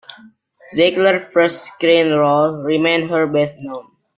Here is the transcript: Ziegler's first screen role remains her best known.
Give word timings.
Ziegler's 0.73 1.31
first 1.31 1.63
screen 1.63 2.09
role 2.11 2.63
remains 2.63 3.11
her 3.11 3.27
best 3.27 3.59
known. 3.61 3.85